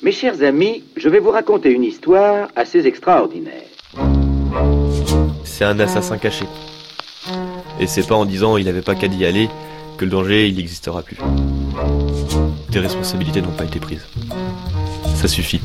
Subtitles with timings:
[0.00, 3.64] Mes chers amis, je vais vous raconter une histoire assez extraordinaire.
[5.42, 6.44] C'est un assassin caché.
[7.80, 9.48] Et c'est pas en disant il avait pas qu'à y aller
[9.96, 11.16] que le danger il n'existera plus.
[12.70, 14.06] Tes responsabilités n'ont pas été prises.
[15.16, 15.60] Ça suffit.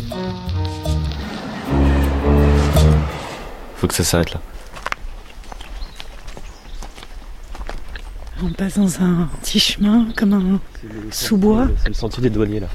[3.75, 4.41] Faut que ça s'arrête là.
[8.43, 10.59] On passe dans un petit chemin, comme un
[11.11, 11.67] sous-bois.
[11.83, 12.67] C'est le sentier des douaniers là.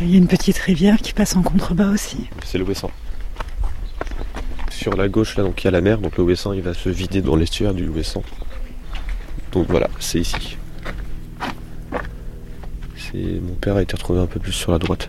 [0.00, 2.28] Il y a une petite rivière qui passe en contrebas aussi.
[2.44, 2.66] C'est le.
[4.70, 6.88] Sur la gauche là donc il y a la mer, donc le il va se
[6.88, 8.22] vider dans l'estuaire du Ouessant.
[9.52, 10.58] Donc voilà, c'est ici.
[13.14, 15.08] Mon père a été retrouvé un peu plus sur la droite.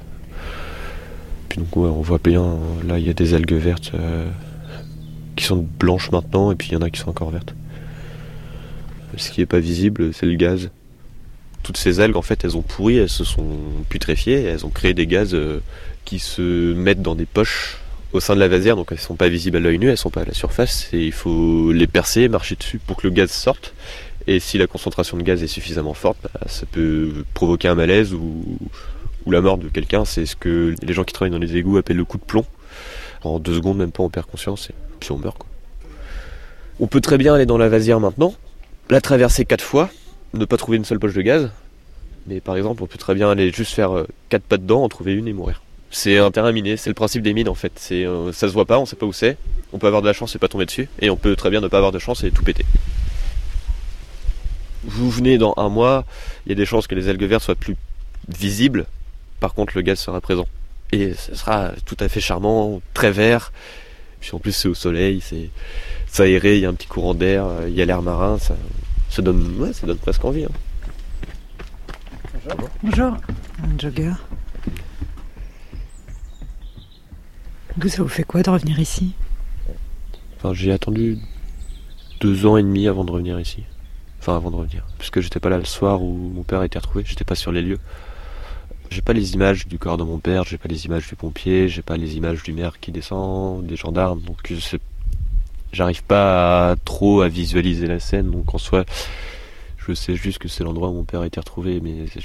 [1.50, 4.30] Puis donc ouais, on voit bien là il y a des algues vertes euh,
[5.36, 7.54] qui sont blanches maintenant et puis il y en a qui sont encore vertes.
[9.18, 10.70] Ce qui n'est pas visible, c'est le gaz.
[11.68, 13.46] Toutes ces algues, en fait, elles ont pourri, elles se sont
[13.90, 15.60] putréfiées, elles ont créé des gaz euh,
[16.06, 17.80] qui se mettent dans des poches
[18.14, 19.98] au sein de la vasière, donc elles ne sont pas visibles à l'œil nu, elles
[19.98, 23.12] sont pas à la surface, et il faut les percer, marcher dessus pour que le
[23.12, 23.74] gaz sorte.
[24.28, 28.14] Et si la concentration de gaz est suffisamment forte, bah, ça peut provoquer un malaise
[28.14, 28.46] ou,
[29.30, 30.06] la mort de quelqu'un.
[30.06, 32.46] C'est ce que les gens qui travaillent dans les égouts appellent le coup de plomb.
[33.26, 35.36] En deux secondes, même pas, on perd conscience et puis on meurt.
[36.80, 38.36] On peut très bien aller dans la vasière maintenant,
[38.90, 39.90] la traverser quatre fois,
[40.38, 41.50] ne pas trouver une seule poche de gaz.
[42.28, 44.90] Mais par exemple, on peut très bien aller juste faire euh, quatre pas dedans, en
[44.90, 45.62] trouver une et mourir.
[45.90, 47.72] C'est un terrain miné, c'est le principe des mines en fait.
[47.78, 49.38] C'est, euh, ça se voit pas, on sait pas où c'est.
[49.72, 51.62] On peut avoir de la chance et pas tomber dessus, et on peut très bien
[51.62, 52.66] ne pas avoir de chance et tout péter.
[54.84, 56.06] Vous venez dans un mois,
[56.46, 57.76] il y a des chances que les algues vertes soient plus
[58.28, 58.86] visibles.
[59.40, 60.48] Par contre, le gaz sera présent.
[60.92, 63.52] Et ce sera tout à fait charmant, très vert.
[64.20, 65.50] Puis en plus, c'est au soleil, c'est,
[66.08, 68.56] c'est aéré, il y a un petit courant d'air, il y a l'air marin, ça,
[69.10, 70.46] ça donne, ouais, ça donne presque envie.
[70.46, 70.50] hein.
[72.84, 73.18] Bonjour,
[73.64, 74.14] un jogger.
[77.78, 79.14] Vous, ça vous fait quoi de revenir ici?
[80.38, 81.18] Enfin, j'ai attendu
[82.22, 83.64] deux ans et demi avant de revenir ici.
[84.20, 84.86] Enfin, avant de revenir.
[84.98, 87.52] Puisque j'étais pas là le soir où mon père a été retrouvé, j'étais pas sur
[87.52, 87.80] les lieux.
[88.90, 91.68] J'ai pas les images du corps de mon père, j'ai pas les images du pompier,
[91.68, 94.80] j'ai pas les images du maire qui descend, des gendarmes, donc je sais-
[95.72, 98.86] j'arrive pas à- trop à visualiser la scène, donc en soi,
[99.78, 102.24] je sais juste que c'est l'endroit où mon père a été retrouvé, mais c'est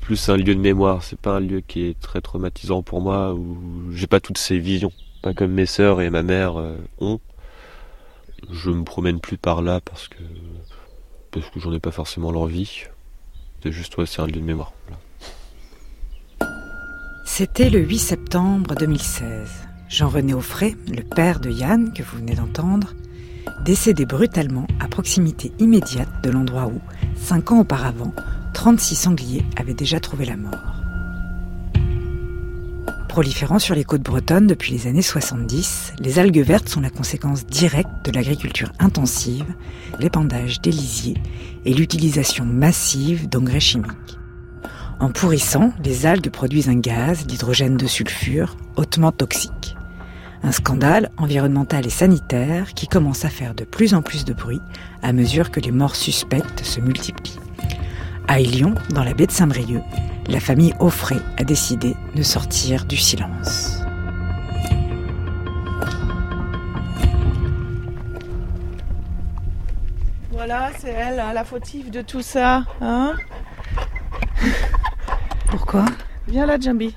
[0.00, 3.34] plus un lieu de mémoire, c'est pas un lieu qui est très traumatisant pour moi,
[3.34, 3.58] où
[3.92, 7.20] j'ai pas toutes ces visions, pas comme mes sœurs et ma mère euh, ont.
[8.50, 10.16] Je me promène plus par là parce que
[11.30, 12.84] parce que j'en ai pas forcément l'envie.
[13.62, 14.72] C'est juste ouais, c'est un lieu de mémoire.
[17.24, 19.68] C'était le 8 septembre 2016.
[19.90, 22.94] Jean-René Offray, le père de Yann, que vous venez d'entendre,
[23.64, 26.80] décédé brutalement à proximité immédiate de l'endroit où,
[27.16, 28.14] cinq ans auparavant,
[28.54, 30.76] 36 sangliers avaient déjà trouvé la mort.
[33.08, 37.44] Proliférant sur les côtes bretonnes depuis les années 70, les algues vertes sont la conséquence
[37.44, 39.52] directe de l'agriculture intensive,
[39.98, 41.18] l'épandage des lisiers
[41.64, 44.18] et l'utilisation massive d'engrais chimiques.
[45.00, 49.74] En pourrissant, les algues produisent un gaz, l'hydrogène de sulfure, hautement toxique.
[50.42, 54.60] Un scandale environnemental et sanitaire qui commence à faire de plus en plus de bruit
[55.02, 57.38] à mesure que les morts suspectes se multiplient.
[58.26, 59.82] À Lyon, dans la baie de Saint-Brieuc,
[60.28, 63.80] la famille Offray a décidé de sortir du silence.
[70.30, 72.64] Voilà, c'est elle, hein, la fautive de tout ça.
[72.80, 73.14] Hein
[75.50, 75.84] Pourquoi?
[76.28, 76.94] Viens là, Jambi.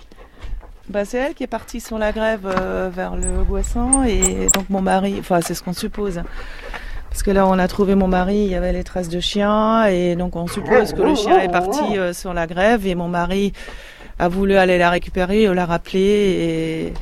[0.90, 4.70] Bah, c'est elle qui est partie sur la grève euh, vers le Boisson et donc
[4.70, 6.18] mon mari, enfin c'est ce qu'on suppose.
[6.20, 6.26] hein.
[7.10, 9.86] Parce que là on a trouvé mon mari, il y avait les traces de chien
[9.86, 13.08] et donc on suppose que le chien est parti euh, sur la grève et mon
[13.08, 13.54] mari
[14.20, 16.94] a voulu aller la récupérer, la rappeler et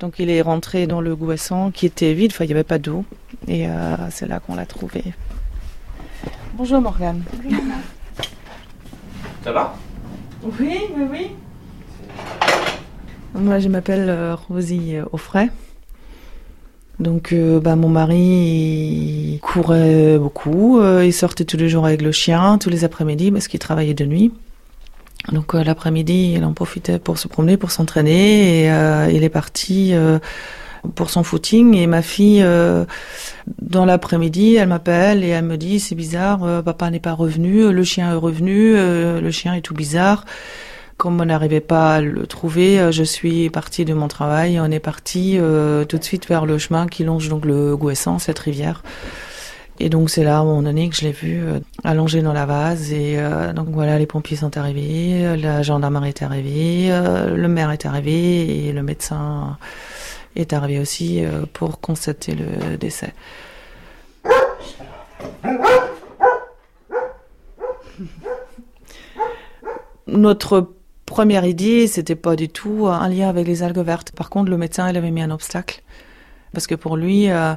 [0.00, 2.78] donc il est rentré dans le Boisson qui était vide, enfin il n'y avait pas
[2.78, 3.04] d'eau
[3.46, 5.04] et euh, c'est là qu'on l'a trouvé.
[6.54, 7.22] Bonjour Morgane.
[9.44, 9.74] Ça va?
[10.42, 11.30] Oui, oui, oui.
[13.40, 15.48] Moi, je m'appelle euh, Rosie euh, Offray.
[16.98, 20.78] Donc, euh, bah, mon mari courait beaucoup.
[20.78, 23.94] euh, il sortait tous les jours avec le chien, tous les après-midi, parce qu'il travaillait
[23.94, 24.30] de nuit.
[25.32, 28.64] Donc, euh, l'après-midi, il en profitait pour se promener, pour s'entraîner.
[28.64, 30.18] Et euh, il est parti euh,
[30.94, 31.74] pour son footing.
[31.76, 32.84] Et ma fille, euh,
[33.62, 37.72] dans l'après-midi, elle m'appelle et elle me dit, c'est bizarre, euh, papa n'est pas revenu,
[37.72, 40.26] le chien est revenu, euh, le chien est tout bizarre.
[41.00, 44.60] Comme on n'arrivait pas à le trouver, euh, je suis partie de mon travail et
[44.60, 48.18] on est parti euh, tout de suite vers le chemin qui longe donc le Gouessant,
[48.18, 48.82] cette rivière.
[49.78, 52.34] Et donc c'est là, à un moment donné, que je l'ai vu euh, allongé dans
[52.34, 52.92] la vase.
[52.92, 56.90] Et euh, donc voilà, les pompiers sont arrivés, la gendarmerie est arrivée,
[57.34, 59.56] le maire est arrivé et le médecin
[60.36, 61.22] est arrivé aussi
[61.54, 63.14] pour constater le décès.
[70.06, 70.79] Notre
[71.10, 74.12] première idée, c'était pas du tout un lien avec les algues vertes.
[74.12, 75.82] Par contre, le médecin, il avait mis un obstacle.
[76.52, 77.54] Parce que pour lui, euh,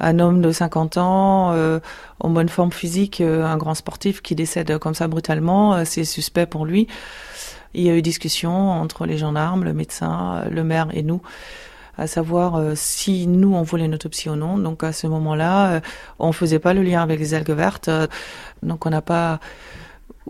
[0.00, 1.78] un homme de 50 ans, euh,
[2.18, 6.46] en bonne forme physique, euh, un grand sportif qui décède comme ça brutalement, c'est suspect
[6.46, 6.88] pour lui.
[7.74, 11.22] Il y a eu discussion entre les gendarmes, le médecin, le maire et nous
[11.98, 14.58] à savoir si nous on voulait une autopsie ou non.
[14.58, 15.80] Donc à ce moment-là,
[16.18, 17.88] on faisait pas le lien avec les algues vertes.
[18.62, 19.40] donc on n'a pas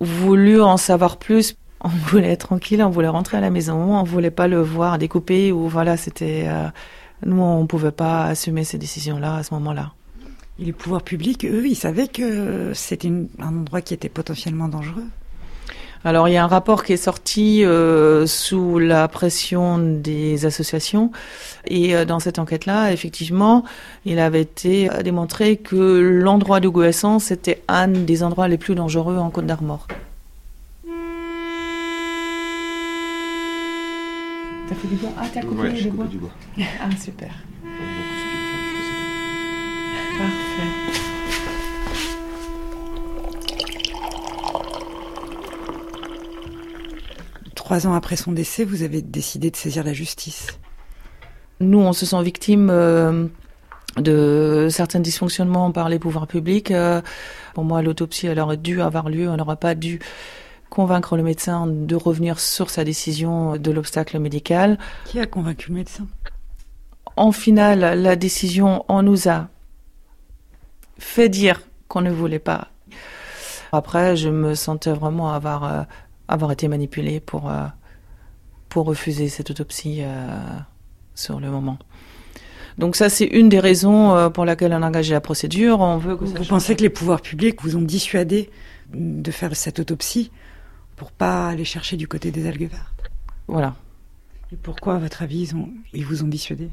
[0.01, 1.57] voulu en savoir plus.
[1.87, 4.99] On voulait être tranquille, on voulait rentrer à la maison, on voulait pas le voir
[4.99, 6.49] découper ou voilà, c'était
[7.25, 9.93] nous, on ne pouvait pas assumer ces décisions-là à ce moment-là.
[10.59, 15.07] Et les pouvoirs publics, eux, ils savaient que c'était un endroit qui était potentiellement dangereux
[16.07, 21.11] alors il y a un rapport qui est sorti euh, sous la pression des associations
[21.67, 23.65] et euh, dans cette enquête-là, effectivement,
[24.05, 26.71] il avait été euh, démontré que l'endroit de
[27.19, 29.89] c'était un des endroits les plus dangereux en Côte d'Armor.
[34.69, 36.07] T'as fait du bois Ah, t'as coupé, du, bois.
[36.07, 36.31] du bois.
[36.81, 37.31] ah, super.
[40.19, 40.97] Parfait.
[47.55, 50.59] Trois ans après son décès, vous avez décidé de saisir la justice.
[51.61, 53.27] Nous, on se sent victime euh,
[53.97, 56.71] de certains dysfonctionnements par les pouvoirs publics.
[56.71, 57.01] Euh,
[57.55, 59.29] pour moi, l'autopsie, elle aurait dû avoir lieu.
[59.29, 60.01] On n'aurait pas dû
[60.71, 64.79] convaincre le médecin de revenir sur sa décision de l'obstacle médical.
[65.05, 66.07] Qui a convaincu le médecin?
[67.17, 69.49] En finale, la décision, on nous a
[70.99, 72.69] fait dire qu'on ne voulait pas.
[73.73, 75.83] Après, je me sentais vraiment avoir, euh,
[76.29, 77.65] avoir été manipulée pour, euh,
[78.69, 80.39] pour refuser cette autopsie euh,
[81.15, 81.79] sur le moment.
[82.79, 85.81] Donc ça, c'est une des raisons pour laquelle on a engagé la procédure.
[85.81, 88.51] On veut que vous pensez que les pouvoirs publics vous ont dissuadé
[88.93, 90.31] de faire cette autopsie?
[90.97, 93.11] Pour pas aller chercher du côté des algues vertes.
[93.47, 93.75] Voilà.
[94.53, 95.53] Et pourquoi, à votre avis,
[95.93, 96.69] ils, vous ont dissuadé?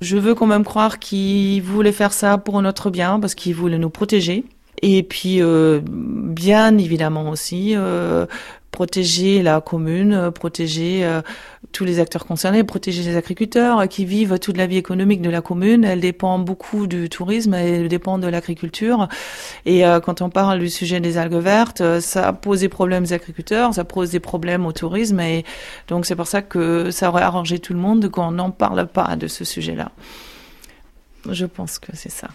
[0.00, 3.78] Je veux quand même croire qu'ils voulaient faire ça pour notre bien, parce qu'ils voulaient
[3.78, 4.44] nous protéger.
[4.82, 8.26] Et puis, euh, bien évidemment aussi, euh,
[8.74, 11.22] protéger la commune, euh, protéger euh,
[11.70, 15.40] tous les acteurs concernés, protéger les agriculteurs qui vivent toute la vie économique de la
[15.42, 15.84] commune.
[15.84, 19.08] Elle dépend beaucoup du tourisme, elle dépend de l'agriculture.
[19.64, 23.12] Et euh, quand on parle du sujet des algues vertes, ça pose des problèmes aux
[23.12, 25.20] agriculteurs, ça pose des problèmes au tourisme.
[25.20, 25.44] Et
[25.86, 29.14] donc c'est pour ça que ça aurait arrangé tout le monde qu'on n'en parle pas
[29.14, 29.92] de ce sujet-là.
[31.30, 32.28] Je pense que c'est ça.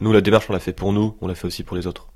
[0.00, 2.10] Nous, la démarche, on l'a fait pour nous, on l'a fait aussi pour les autres.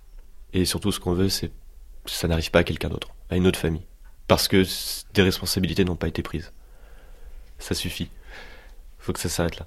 [0.55, 3.47] Et surtout, ce qu'on veut, c'est que ça n'arrive pas à quelqu'un d'autre, à une
[3.47, 3.85] autre famille.
[4.29, 4.65] Parce que
[5.13, 6.53] des responsabilités n'ont pas été prises.
[7.59, 8.09] Ça suffit.
[9.01, 9.67] Il faut que ça s'arrête là.